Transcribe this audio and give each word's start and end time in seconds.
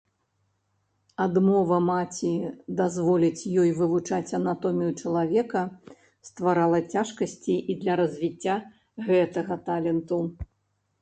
Адмова 1.25 1.77
маці 1.89 2.31
дазволіць 2.79 3.47
ёй 3.65 3.69
вывучаць 3.81 4.35
анатомію 4.39 4.91
чалавека 5.03 5.61
стварала 6.31 6.83
цяжкасці 6.97 7.55
і 7.75 7.79
для 7.87 7.93
развіцця 8.05 8.61
гэтага 9.13 9.63
таленту. 9.71 10.25